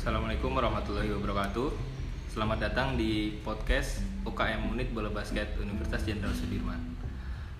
[0.00, 1.76] Assalamualaikum warahmatullahi wabarakatuh.
[2.32, 6.96] Selamat datang di podcast UKM Unit Bola Basket Universitas Jenderal Sudirman.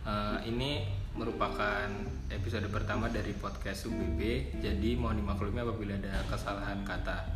[0.09, 0.89] Eh, ini
[1.21, 1.85] merupakan
[2.33, 7.29] episode pertama dari podcast UBB, jadi mohon dimaklumi apabila ada kesalahan kata.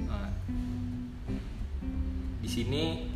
[0.00, 0.30] Eh,
[2.40, 3.12] di sini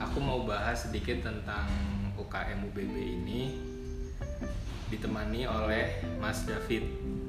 [0.00, 1.68] aku mau bahas sedikit tentang
[2.16, 3.60] UKM UBB ini
[4.88, 7.19] ditemani oleh Mas David.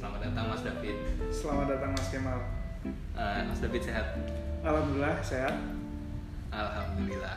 [0.00, 0.96] Selamat datang Mas David.
[1.28, 2.40] Selamat datang Mas Kemal.
[3.20, 4.16] Eh, Mas David sehat?
[4.64, 5.60] Alhamdulillah sehat.
[6.48, 7.36] Alhamdulillah.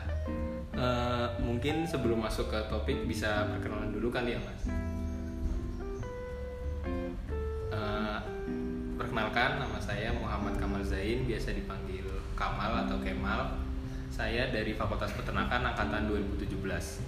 [0.72, 4.64] Eh, mungkin sebelum masuk ke topik bisa perkenalan dulu kan ya Mas?
[7.68, 8.18] Eh,
[8.96, 13.60] perkenalkan nama saya Muhammad Kamal Zain, biasa dipanggil Kamal atau Kemal.
[14.08, 17.04] Saya dari Fakultas Peternakan angkatan 2017.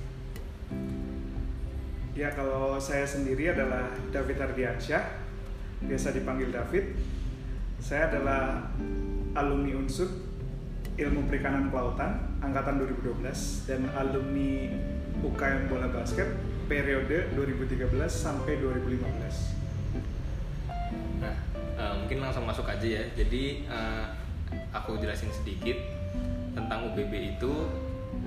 [2.12, 5.24] Ya kalau saya sendiri adalah David Ardiansyah,
[5.84, 6.96] biasa dipanggil David.
[7.76, 8.72] Saya adalah
[9.36, 10.08] alumni Unsur
[10.96, 14.72] Ilmu Perikanan Kelautan angkatan 2012 dan alumni
[15.20, 16.24] UKM Bola Basket
[16.64, 19.52] periode 2013 sampai 2015.
[21.20, 21.36] Nah,
[21.76, 23.04] eh, mungkin langsung masuk aja ya.
[23.12, 24.04] Jadi eh,
[24.72, 25.76] aku jelasin sedikit
[26.56, 27.52] tentang UBB itu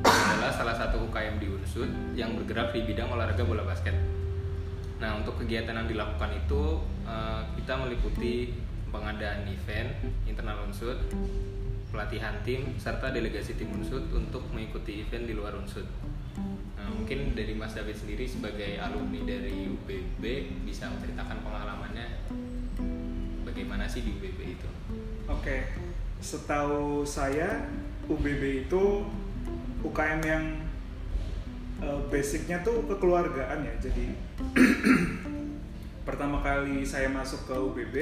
[0.06, 4.19] adalah salah satu UKM di Unsud yang bergerak di bidang olahraga bola basket.
[5.00, 8.52] Nah, untuk kegiatan yang dilakukan itu eh, kita meliputi
[8.92, 9.90] pengadaan event
[10.28, 11.00] internal Unsud,
[11.90, 15.88] pelatihan tim serta delegasi tim Unsud untuk mengikuti event di luar Unsud.
[16.76, 20.24] Nah, mungkin dari Mas David sendiri sebagai alumni dari UBB
[20.68, 22.08] bisa menceritakan pengalamannya
[23.48, 24.70] bagaimana sih di UBB itu?
[25.32, 25.68] Oke,
[26.20, 27.68] setahu saya
[28.08, 29.08] UBB itu
[29.84, 30.44] UKM yang
[31.80, 33.74] eh, basicnya tuh kekeluargaan ya.
[33.80, 34.06] Jadi
[36.08, 37.96] pertama kali saya masuk ke UBB,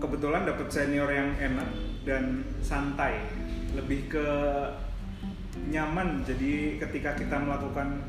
[0.00, 1.70] kebetulan dapat senior yang enak
[2.04, 3.20] dan santai,
[3.76, 4.26] lebih ke
[5.70, 6.24] nyaman.
[6.24, 8.00] Jadi ketika kita melakukan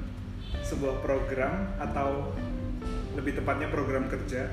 [0.63, 2.35] sebuah program atau
[3.15, 4.51] lebih tepatnya program kerja,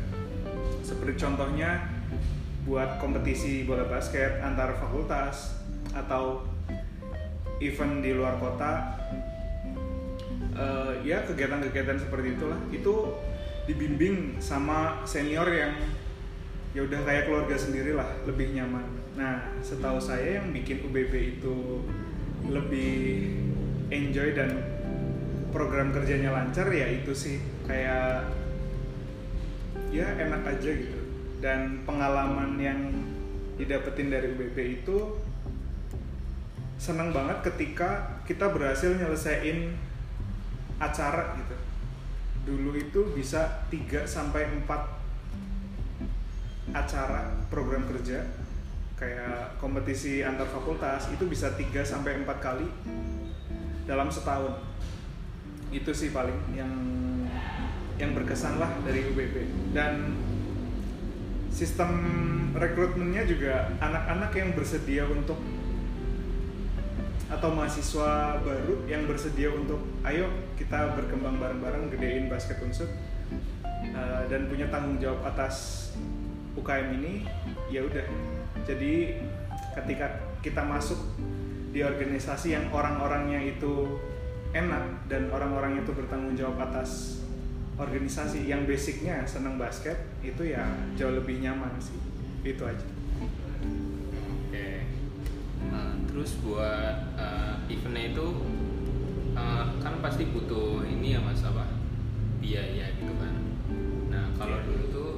[0.83, 1.99] seperti contohnya
[2.69, 5.57] buat kompetisi bola basket antar fakultas
[5.97, 6.45] atau
[7.59, 8.99] event di luar kota
[10.59, 12.59] Eh, ya kegiatan-kegiatan seperti itulah.
[12.75, 13.15] Itu
[13.71, 15.71] dibimbing sama senior yang
[16.75, 18.83] ya udah kayak keluarga sendiri lah lebih nyaman.
[19.15, 21.87] Nah setahu saya yang bikin UBB itu
[22.51, 23.39] lebih
[23.95, 24.51] enjoy dan
[25.55, 27.39] program kerjanya lancar ya itu sih.
[27.63, 28.27] Kayak
[29.95, 30.99] ya enak aja gitu.
[31.39, 32.83] Dan pengalaman yang
[33.63, 35.15] didapetin dari UBB itu
[36.79, 39.75] senang banget ketika kita berhasil nyelesain
[40.79, 41.57] acara gitu.
[42.49, 44.65] Dulu itu bisa 3 sampai 4
[46.71, 48.23] acara program kerja
[48.95, 52.71] kayak kompetisi antar fakultas itu bisa 3 sampai 4 kali
[53.85, 54.55] dalam setahun.
[55.75, 56.73] Itu sih paling yang
[57.99, 59.35] yang berkesan lah dari UBB
[59.75, 60.15] dan
[61.51, 61.91] sistem
[62.55, 65.58] rekrutmennya juga anak-anak yang bersedia untuk
[67.29, 72.89] atau mahasiswa baru yang bersedia untuk ayo kita berkembang bareng-bareng gedein basket unsur
[73.93, 75.89] uh, dan punya tanggung jawab atas
[76.59, 77.29] UKM ini
[77.71, 78.07] ya udah.
[78.67, 79.23] Jadi
[79.77, 80.07] ketika
[80.43, 80.99] kita masuk
[81.71, 84.01] di organisasi yang orang-orangnya itu
[84.57, 87.21] enak dan orang-orang itu bertanggung jawab atas
[87.79, 90.67] organisasi yang basicnya senang basket itu ya
[90.99, 91.95] jauh lebih nyaman sih.
[92.43, 92.89] Itu aja.
[93.23, 94.83] Oke.
[95.69, 97.18] Nah, terus buat eh,
[97.69, 98.27] eventnya itu
[99.39, 101.69] eh, kan pasti butuh ini ya mas apa
[102.43, 103.35] biaya gitu kan.
[104.11, 104.67] Nah kalau Iya.
[104.67, 105.11] dulu tuh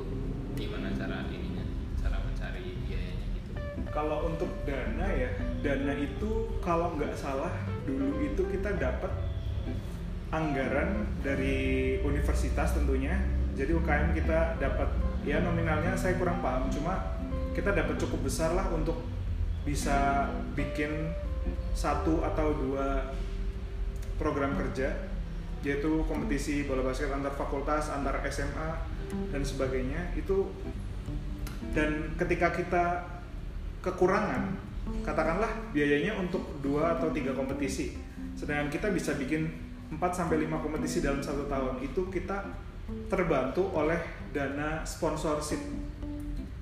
[0.58, 1.64] gimana cara ininya,
[1.96, 3.50] cara mencari biayanya gitu?
[3.88, 5.30] kalau untuk dana ya
[5.62, 6.30] dana itu
[6.60, 7.50] kalau nggak salah
[7.88, 9.08] dulu itu kita dapat
[10.30, 13.18] anggaran dari universitas tentunya
[13.58, 14.88] jadi UKM kita dapat
[15.26, 17.18] ya nominalnya saya kurang paham cuma
[17.52, 19.02] kita dapat cukup besar lah untuk
[19.66, 21.12] bisa bikin
[21.76, 23.14] satu atau dua
[24.20, 25.10] program kerja
[25.60, 28.68] yaitu kompetisi bola basket antar fakultas antar SMA
[29.28, 30.48] dan sebagainya itu
[31.76, 32.84] dan ketika kita
[33.84, 34.56] kekurangan
[35.04, 37.92] katakanlah biayanya untuk dua atau tiga kompetisi
[38.40, 42.46] sedangkan kita bisa bikin 4 sampai 5 kompetisi dalam satu tahun itu kita
[43.10, 43.98] terbantu oleh
[44.30, 45.58] dana sponsorship.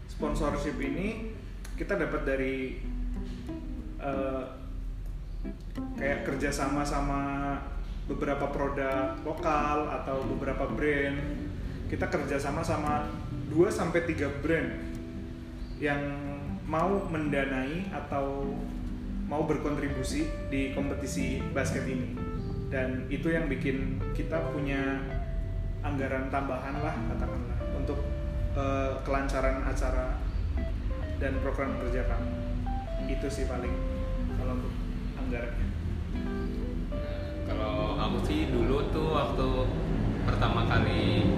[0.08, 1.36] Sponsorship ini
[1.76, 2.80] kita dapat dari
[4.00, 4.44] eh,
[5.98, 7.20] kayak kerjasama sama
[8.08, 11.18] beberapa produk lokal atau beberapa brand.
[11.88, 13.08] Kita kerjasama sama
[13.48, 14.68] 2 sampai 3 brand
[15.80, 16.02] yang
[16.68, 18.44] mau mendanai atau
[19.28, 22.16] mau berkontribusi di kompetisi basket ini.
[22.68, 25.00] Dan itu yang bikin kita punya
[25.80, 28.00] anggaran tambahan lah katakanlah untuk
[28.52, 30.20] uh, kelancaran acara
[31.16, 32.32] dan program kerja kami.
[33.08, 33.97] Itu sih paling
[35.28, 35.68] anggarannya
[37.44, 39.48] kalau aku sih dulu tuh waktu
[40.24, 41.28] pertama kali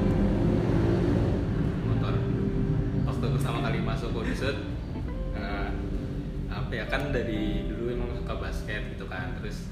[1.91, 2.15] motor
[3.11, 4.55] waktu pertama kali masuk unsur
[5.35, 5.75] uh,
[6.55, 9.67] apa ya kan dari dulu emang suka basket gitu kan terus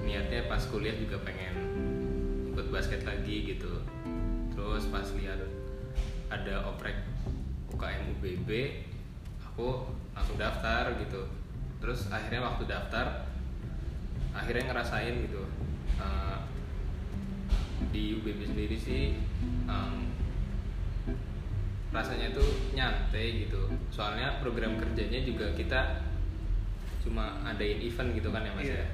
[0.00, 1.54] niatnya pas kuliah juga pengen
[2.50, 3.84] ikut basket lagi gitu.
[4.56, 5.44] Terus pas lihat
[6.32, 6.96] ada oprek
[7.68, 8.48] UKM UBB
[9.44, 11.39] aku langsung daftar gitu
[11.80, 13.24] terus akhirnya waktu daftar
[14.30, 15.42] akhirnya ngerasain gitu
[15.96, 16.38] uh,
[17.90, 19.16] di UBB sendiri sih
[19.64, 20.12] um,
[21.90, 23.66] rasanya tuh nyantai gitu.
[23.90, 26.06] Soalnya program kerjanya juga kita
[27.02, 28.78] cuma adain event gitu kan ya mas Iya.
[28.78, 28.86] ya?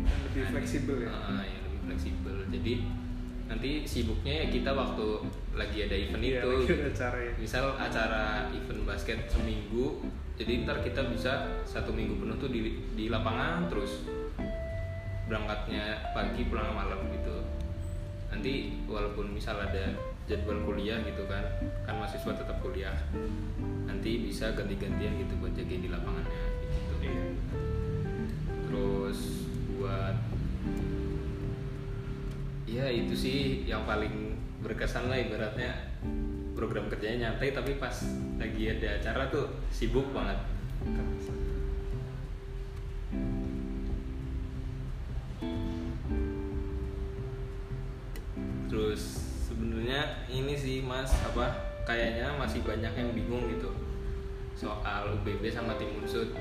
[0.00, 1.10] Lebih Nah, fleksibel ya?
[1.12, 2.36] uh, ya lebih fleksibel.
[2.50, 2.72] Jadi
[3.46, 5.06] nanti sibuknya ya kita waktu
[5.54, 7.32] lagi ada event Iya, itu ada acara ya.
[7.38, 10.02] misal acara event basket seminggu
[10.40, 14.08] jadi ntar kita bisa satu minggu penuh tuh di, di lapangan terus
[15.28, 17.44] berangkatnya pagi pulang malam gitu.
[18.32, 19.92] Nanti walaupun misal ada
[20.24, 21.42] jadwal kuliah gitu kan
[21.82, 22.94] kan mahasiswa tetap kuliah
[23.90, 26.94] nanti bisa ganti-gantian gitu buat jagain di lapangannya gitu.
[27.02, 27.24] Iya.
[28.70, 29.18] terus
[29.74, 30.14] buat
[32.70, 35.74] ya itu sih yang paling berkesan lah ibaratnya
[36.54, 37.94] program kerjanya nyantai tapi pas
[38.36, 40.38] lagi ada acara tuh sibuk banget.
[48.70, 49.02] Terus
[49.50, 51.50] sebenarnya ini sih mas apa
[51.82, 53.70] kayaknya masih banyak yang bingung gitu
[54.54, 56.36] soal UBB sama tim unsut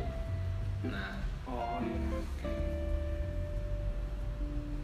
[0.83, 1.19] nah
[1.49, 1.97] Oh iya.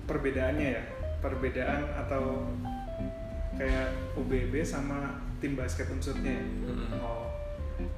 [0.05, 0.83] Perbedaannya ya,
[1.21, 2.45] perbedaan atau
[3.55, 6.35] kayak UBB sama tim basket unsutnya.
[6.35, 6.43] ya?
[6.43, 6.99] Mm-mm.
[6.99, 7.27] Oh.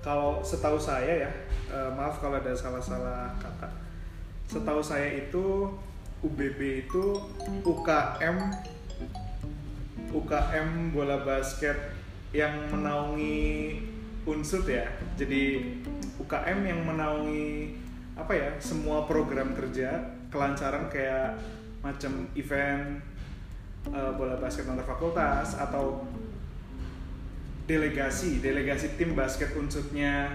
[0.02, 1.32] Kalau setahu saya ya,
[1.70, 3.70] eh, maaf kalau ada salah-salah kata.
[4.48, 5.70] Setahu saya itu
[6.26, 7.14] UBB itu
[7.62, 8.38] UKM
[10.08, 11.76] UKM bola basket
[12.32, 13.84] yang menaungi
[14.24, 14.88] unsut ya.
[15.20, 15.76] Jadi
[16.18, 17.76] UKM yang menaungi
[18.18, 21.38] apa ya semua program kerja kelancaran kayak
[21.86, 22.98] macam event
[23.92, 26.04] eh, bola basket antar fakultas atau
[27.68, 30.32] delegasi delegasi tim basket unsutnya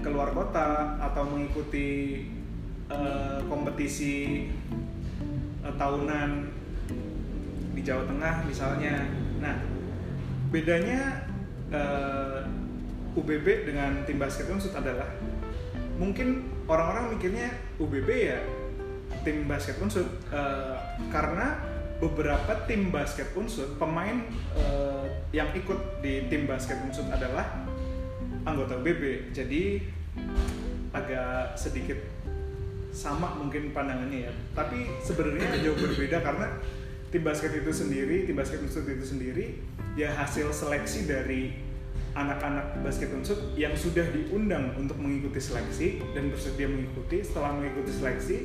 [0.00, 2.24] keluar kota atau mengikuti
[2.88, 4.48] eh, kompetisi
[5.60, 6.30] eh, tahunan
[7.72, 9.04] di Jawa Tengah misalnya.
[9.40, 9.56] Nah
[10.48, 11.28] bedanya
[11.68, 12.40] eh,
[13.12, 15.08] UBB dengan tim basket unsut adalah
[16.00, 18.40] mungkin orang-orang mikirnya UBB ya
[19.20, 20.76] tim basket unsut Eh,
[21.12, 21.60] karena
[22.02, 24.26] beberapa tim basket unsut pemain
[24.58, 27.62] eh, yang ikut di tim basket unsut adalah
[28.42, 29.78] anggota UBB jadi
[30.90, 32.02] agak sedikit
[32.92, 34.32] sama mungkin pandangannya ya.
[34.52, 36.58] Tapi sebenarnya jauh berbeda karena
[37.14, 39.62] tim basket itu sendiri tim basket unsut itu sendiri
[39.96, 41.54] ya hasil seleksi dari
[42.12, 47.24] anak-anak basket unsut yang sudah diundang untuk mengikuti seleksi dan bersedia mengikuti.
[47.24, 48.36] Setelah mengikuti seleksi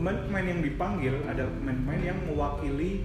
[0.00, 3.04] pemain-pemain yang dipanggil adalah pemain-pemain yang mewakili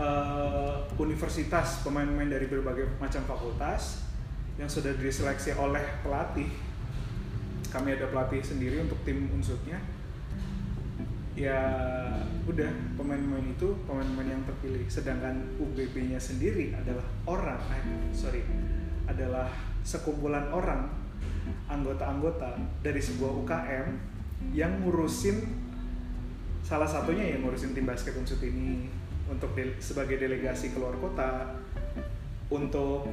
[0.00, 4.08] eh, universitas pemain-pemain dari berbagai macam fakultas
[4.56, 6.48] yang sudah diseleksi oleh pelatih.
[7.68, 9.76] Kami ada pelatih sendiri untuk tim unsutnya.
[11.36, 11.60] Ya
[12.48, 14.88] udah pemain-pemain itu pemain-pemain yang terpilih.
[14.88, 17.84] Sedangkan UBB-nya sendiri adalah orang eh,
[18.16, 18.40] sorry
[19.04, 19.52] adalah
[19.84, 20.88] sekumpulan orang
[21.68, 23.88] anggota-anggota dari sebuah UKM
[24.56, 25.68] yang ngurusin
[26.70, 28.86] salah satunya yang ngurusin tim basket unsut ini
[29.26, 31.58] untuk de- sebagai delegasi keluar kota
[32.46, 33.10] untuk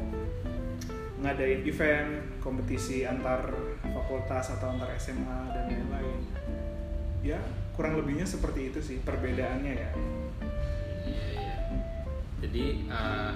[1.26, 3.50] ngadain event kompetisi antar
[3.82, 6.22] fakultas atau antar SMA dan lain-lain
[7.26, 7.42] ya
[7.74, 9.90] kurang lebihnya seperti itu sih perbedaannya ya
[11.08, 11.56] Iya iya.
[12.46, 13.34] Jadi uh,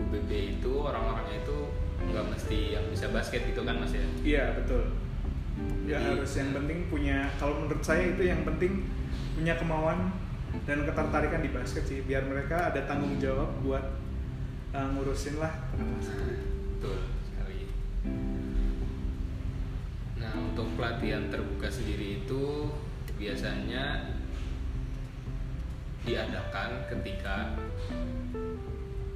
[0.00, 1.58] UBB itu orang-orangnya itu
[2.08, 4.06] nggak mesti yang bisa basket gitu kan mas ya?
[4.24, 5.03] iya betul
[5.84, 8.88] ya harus yang penting punya kalau menurut saya itu yang penting
[9.38, 10.10] punya kemauan
[10.64, 13.84] dan ketertarikan di basket sih biar mereka ada tanggung jawab buat
[14.74, 17.64] uh, ngurusin lah Betul sekali.
[20.20, 22.68] Nah untuk pelatihan terbuka sendiri itu
[23.16, 24.14] biasanya
[26.04, 27.56] diadakan ketika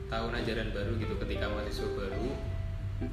[0.09, 2.33] tahun ajaran baru gitu ketika mahasiswa baru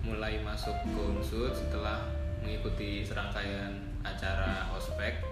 [0.08, 3.72] mulai masuk ke unsur setelah mengikuti serangkaian
[4.06, 5.24] acara ospek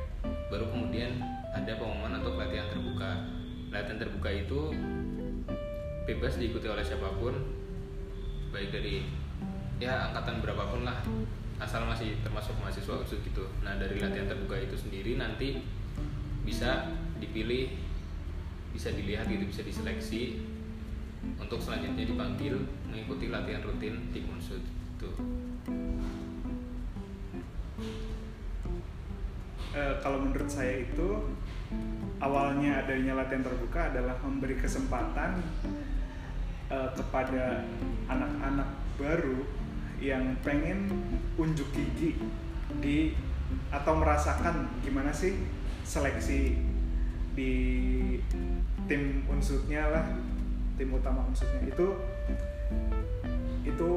[0.47, 1.19] baru kemudian
[1.53, 3.11] ada pengumuman untuk latihan terbuka.
[3.69, 4.73] Latihan terbuka itu
[6.05, 7.33] bebas diikuti oleh siapa pun
[8.53, 9.01] baik dari
[9.81, 11.01] ya angkatan berapapun lah
[11.57, 13.45] asal masih termasuk mahasiswa unsur gitu.
[13.65, 15.63] Nah dari latihan terbuka itu sendiri nanti
[16.43, 17.71] bisa dipilih
[18.73, 20.43] bisa dilihat gitu bisa diseleksi.
[21.39, 22.51] Untuk selanjutnya dipanggil
[22.83, 25.09] mengikuti latihan rutin tim unsur itu
[29.73, 31.33] Eh, kalau menurut saya itu
[32.21, 35.41] awalnya adanya latihan terbuka adalah memberi kesempatan
[36.69, 37.65] eh, kepada
[38.05, 38.69] anak-anak
[39.01, 39.41] baru
[39.97, 40.93] yang pengen
[41.41, 42.21] unjuk gigi
[42.85, 43.17] di
[43.73, 45.41] atau merasakan gimana sih
[45.81, 46.53] seleksi
[47.33, 47.53] di
[48.85, 50.05] tim unsutnya lah
[50.77, 51.97] tim utama unsutnya itu
[53.63, 53.91] itu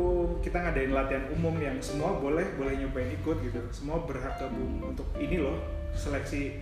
[0.46, 3.61] kita ngadain latihan umum yang semua boleh boleh nyobain ikut gitu.
[3.75, 4.78] Semua berhak gabung.
[4.94, 5.58] Untuk ini loh
[5.90, 6.54] seleksi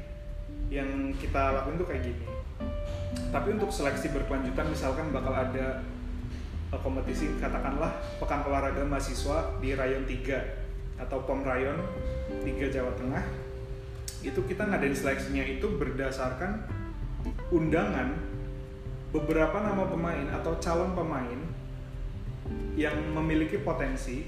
[0.73, 2.25] yang kita lakuin tuh kayak gini.
[3.29, 5.85] Tapi untuk seleksi berkelanjutan misalkan bakal ada
[6.73, 11.77] uh, kompetisi katakanlah pekan olahraga mahasiswa di rayon 3 atau pom rayon
[12.43, 13.25] 3 Jawa Tengah
[14.25, 16.65] itu kita ngadain seleksinya itu berdasarkan
[17.53, 18.17] undangan
[19.13, 21.39] beberapa nama pemain atau calon pemain
[22.75, 24.27] yang memiliki potensi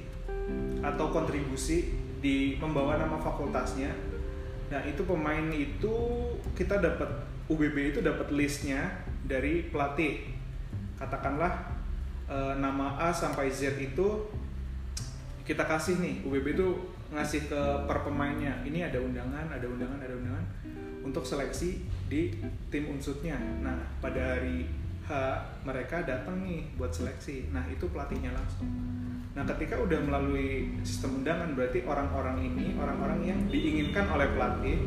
[0.81, 1.91] atau kontribusi
[2.23, 3.91] di membawa nama fakultasnya.
[4.71, 5.95] Nah, itu pemain itu
[6.59, 7.11] kita dapat
[7.47, 10.27] UBB itu dapat listnya dari pelatih.
[10.99, 11.71] Katakanlah
[12.27, 14.27] e, nama A sampai Z itu
[15.47, 16.69] kita kasih nih UBB itu
[17.15, 18.59] ngasih ke per pemainnya.
[18.67, 20.45] Ini ada undangan, ada undangan, ada undangan
[21.07, 22.35] untuk seleksi di
[22.67, 23.39] tim unsutnya.
[23.63, 24.67] Nah, pada hari
[25.07, 25.11] H
[25.63, 27.55] mereka datang nih buat seleksi.
[27.55, 28.67] Nah itu pelatihnya langsung.
[29.39, 34.83] Nah ketika udah melalui sistem undangan berarti orang-orang ini orang-orang yang diinginkan oleh pelatih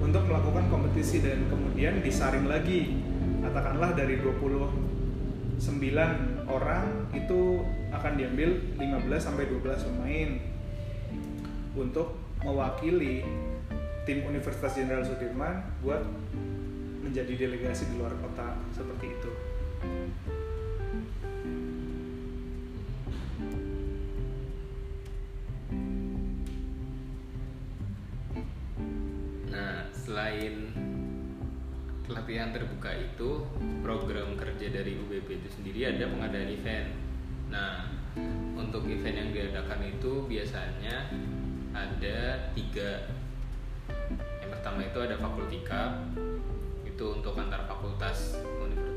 [0.00, 2.96] untuk melakukan kompetisi dan kemudian disaring lagi.
[3.44, 5.60] Katakanlah dari 29
[6.48, 7.60] orang itu
[7.92, 10.30] akan diambil 15 sampai 12 pemain
[11.76, 13.20] untuk mewakili
[14.08, 16.00] tim Universitas Jenderal Sudirman buat
[17.04, 19.57] menjadi delegasi di luar kota seperti itu.
[29.48, 30.70] Nah, selain
[32.08, 33.44] pelatihan terbuka itu,
[33.84, 36.88] program kerja dari UBP itu sendiri ada pengadaan event.
[37.52, 37.88] Nah,
[38.56, 41.12] untuk event yang diadakan itu biasanya
[41.76, 42.18] ada
[42.56, 43.08] tiga.
[44.42, 45.82] Yang pertama itu ada fakultika,
[46.84, 48.87] itu untuk antar fakultas antar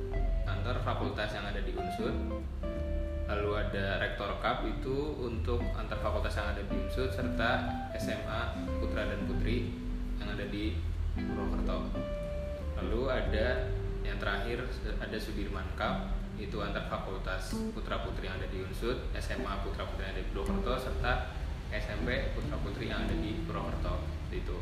[0.82, 2.14] fakultas yang ada di Unsur.
[3.32, 7.64] Lalu ada Rektor Cup itu untuk antar fakultas yang ada di Unsur serta
[7.96, 8.42] SMA
[8.84, 9.72] Putra dan Putri
[10.20, 10.76] yang ada di
[11.16, 11.96] Purwokerto.
[12.82, 13.48] Lalu ada
[14.02, 14.66] yang terakhir
[15.00, 20.10] ada Sudirman Cup itu antar fakultas putra putri yang ada di Unsur, SMA putra putri
[20.10, 21.14] yang ada di Purwokerto serta
[21.70, 24.02] SMP putra putri yang ada di Purwokerto
[24.34, 24.58] itu.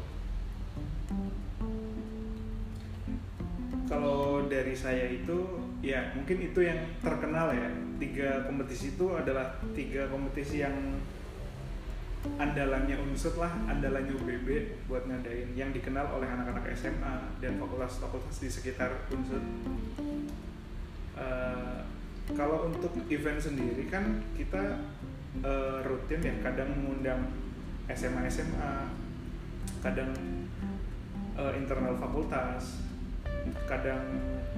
[3.90, 7.67] Kalau dari saya itu ya mungkin itu yang terkenal ya.
[8.00, 10.75] Tiga kompetisi itu adalah tiga kompetisi yang
[12.19, 14.48] andalannya unsur lah andalannya UBB
[14.91, 19.39] buat ngadain yang dikenal oleh anak-anak SMA dan fakultas-fakultas di sekitar unsur.
[21.15, 21.83] Uh,
[22.36, 24.83] kalau untuk event sendiri kan kita
[25.43, 27.31] uh, rutin ya kadang mengundang
[27.89, 28.74] SMA SMA
[29.79, 30.12] kadang
[31.39, 32.88] uh, internal fakultas
[33.68, 34.01] kadang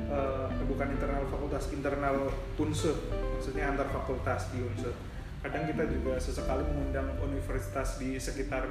[0.08, 2.96] uh, bukan internal fakultas internal unsur.
[3.38, 4.94] Maksudnya antar fakultas di unsur.
[5.42, 8.70] Kadang kita juga sesekali mengundang universitas di sekitar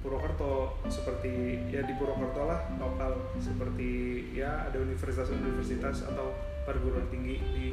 [0.00, 3.32] Purwokerto seperti ya di Purwokerto lah lokal.
[3.40, 3.90] Seperti
[4.36, 6.32] ya ada universitas-universitas atau
[6.64, 7.66] perguruan tinggi di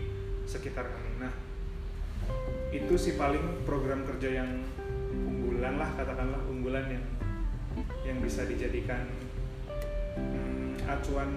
[0.48, 1.12] sekitar kami.
[1.20, 1.34] Nah
[2.72, 4.64] itu sih paling program kerja yang
[5.28, 7.06] unggulan lah katakanlah unggulan yang
[8.04, 9.08] yang bisa dijadikan
[10.88, 11.30] acuan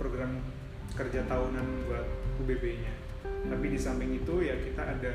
[0.00, 0.40] program
[0.94, 2.06] kerja tahunan buat
[2.42, 2.92] UBB-nya.
[3.24, 5.12] Tapi di samping itu ya kita ada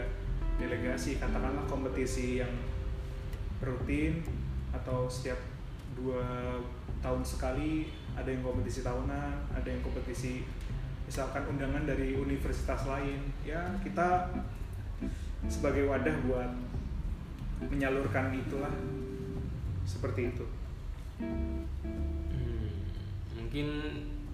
[0.59, 2.51] delegasi katakanlah kompetisi yang
[3.63, 4.21] rutin
[4.75, 5.39] atau setiap
[5.97, 6.59] dua
[6.99, 10.43] tahun sekali ada yang kompetisi tahunan, ada yang kompetisi
[11.09, 14.29] misalkan undangan dari universitas lain, ya kita
[15.49, 16.51] sebagai wadah buat
[17.65, 18.71] menyalurkan itulah
[19.87, 20.45] seperti itu.
[23.49, 23.69] Mungkin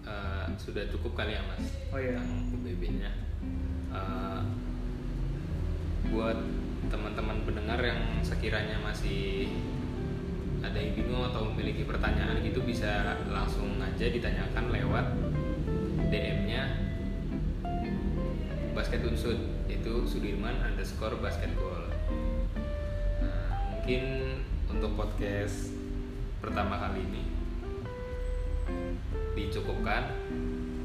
[0.04, 2.20] eh, sudah cukup kali ya mas Oh, iya.
[2.20, 3.16] tentang UBB-nya.
[3.96, 4.42] Eh,
[6.12, 6.36] buat
[6.92, 9.48] teman-teman pendengar yang sekiranya masih
[10.60, 15.08] ada yang bingung atau memiliki pertanyaan gitu bisa langsung aja ditanyakan lewat
[16.12, 16.76] DM-nya
[18.76, 19.40] basket unsud
[19.72, 21.88] itu Sudirman underscore basketball.
[23.24, 24.04] Nah, mungkin
[24.68, 25.72] untuk podcast
[26.44, 27.24] pertama kali ini
[29.36, 30.10] dicukupkan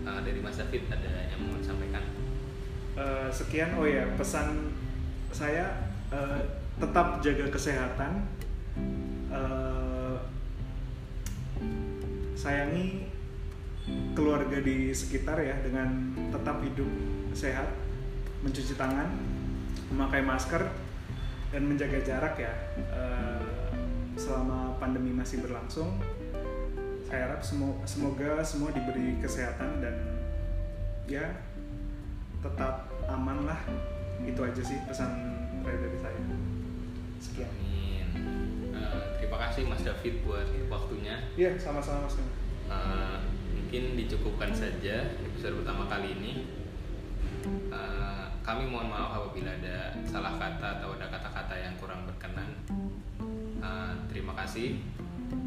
[0.01, 2.03] Eh, dari Mas David ada yang mau disampaikan?
[2.97, 3.77] Eh, sekian.
[3.77, 4.73] Oh ya pesan
[5.31, 6.41] saya eh,
[6.81, 8.13] tetap jaga kesehatan.
[9.31, 10.17] Eh,
[12.35, 13.05] sayangi
[14.17, 16.89] keluarga di sekitar ya dengan tetap hidup
[17.37, 17.69] sehat
[18.41, 19.13] mencuci tangan
[19.93, 20.65] memakai masker
[21.53, 22.55] dan menjaga jarak ya.
[22.81, 23.69] Eh,
[24.17, 26.01] selama pandemi masih berlangsung
[27.11, 29.95] saya harap semo- semoga semua diberi kesehatan dan
[31.05, 31.27] ya
[32.39, 33.59] tetap aman lah
[34.23, 35.11] itu aja sih pesan
[35.61, 36.21] terakhir dari saya
[37.19, 38.07] sekian Amin.
[38.73, 41.19] Eh, terima kasih Mas David buat waktunya.
[41.35, 42.17] iya sama-sama mas
[42.71, 43.19] Eh,
[43.51, 46.33] mungkin dicukupkan saja episode pertama kali ini.
[47.67, 52.51] Eh, kami mohon maaf apabila ada salah kata atau ada kata-kata yang kurang berkenan.
[53.59, 54.79] Eh, terima kasih.